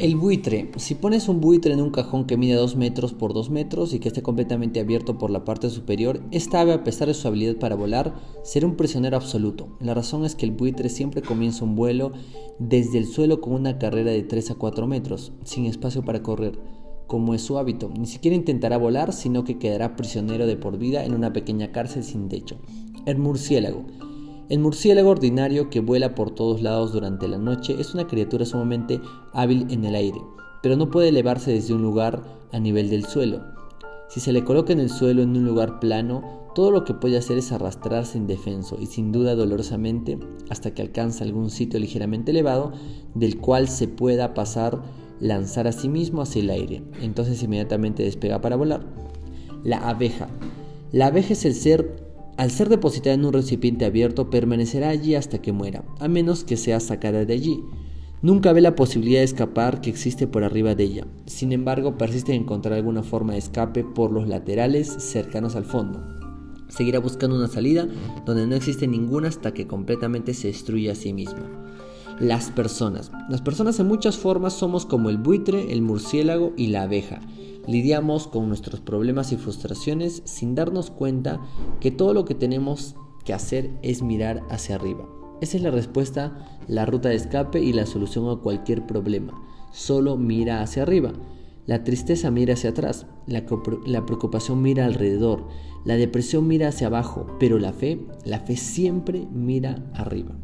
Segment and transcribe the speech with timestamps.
[0.00, 0.72] El buitre.
[0.76, 4.00] Si pones un buitre en un cajón que mide 2 metros por 2 metros y
[4.00, 7.56] que esté completamente abierto por la parte superior, esta ave, a pesar de su habilidad
[7.58, 8.12] para volar,
[8.42, 9.68] será un prisionero absoluto.
[9.80, 12.10] La razón es que el buitre siempre comienza un vuelo
[12.58, 16.58] desde el suelo con una carrera de 3 a 4 metros, sin espacio para correr,
[17.06, 17.88] como es su hábito.
[17.96, 22.02] Ni siquiera intentará volar, sino que quedará prisionero de por vida en una pequeña cárcel
[22.02, 22.56] sin techo.
[23.06, 23.84] El murciélago.
[24.50, 29.00] El murciélago ordinario que vuela por todos lados durante la noche es una criatura sumamente
[29.32, 30.20] hábil en el aire,
[30.62, 33.42] pero no puede elevarse desde un lugar a nivel del suelo.
[34.08, 37.16] Si se le coloca en el suelo en un lugar plano, todo lo que puede
[37.16, 40.18] hacer es arrastrarse indefenso y sin duda dolorosamente
[40.50, 42.72] hasta que alcanza algún sitio ligeramente elevado
[43.14, 44.82] del cual se pueda pasar,
[45.20, 46.82] lanzar a sí mismo hacia el aire.
[47.00, 48.84] Entonces inmediatamente despega para volar.
[49.64, 50.28] La abeja.
[50.92, 52.03] La abeja es el ser
[52.36, 56.56] al ser depositada en un recipiente abierto, permanecerá allí hasta que muera, a menos que
[56.56, 57.62] sea sacada de allí.
[58.22, 61.06] Nunca ve la posibilidad de escapar que existe por arriba de ella.
[61.26, 66.02] Sin embargo, persiste en encontrar alguna forma de escape por los laterales cercanos al fondo.
[66.68, 67.86] Seguirá buscando una salida
[68.24, 71.50] donde no existe ninguna hasta que completamente se destruya a sí misma.
[72.18, 73.12] Las personas.
[73.28, 77.20] Las personas en muchas formas somos como el buitre, el murciélago y la abeja.
[77.66, 81.40] Lidiamos con nuestros problemas y frustraciones sin darnos cuenta
[81.80, 85.08] que todo lo que tenemos que hacer es mirar hacia arriba.
[85.40, 89.34] Esa es la respuesta, la ruta de escape y la solución a cualquier problema.
[89.72, 91.12] Solo mira hacia arriba.
[91.66, 93.46] La tristeza mira hacia atrás, la,
[94.04, 95.48] preocupación mira alrededor,
[95.86, 100.36] la depresión mira hacia abajo, pero la fe, la fe siempre mira arriba.